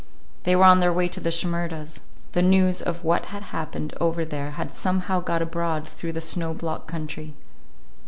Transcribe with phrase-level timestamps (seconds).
[0.45, 2.01] They were on their way to the Shimerdas'.
[2.31, 6.55] The news of what had happened over there had somehow got abroad through the snow
[6.55, 7.35] blocked country.